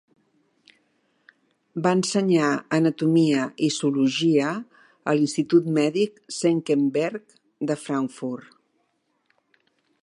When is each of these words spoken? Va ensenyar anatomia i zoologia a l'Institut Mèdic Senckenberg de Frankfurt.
Va 1.87 1.91
ensenyar 1.97 2.47
anatomia 2.77 3.43
i 3.67 3.69
zoologia 3.75 4.55
a 5.13 5.17
l'Institut 5.19 5.69
Mèdic 5.77 6.19
Senckenberg 6.41 7.39
de 7.73 7.79
Frankfurt. 7.87 8.57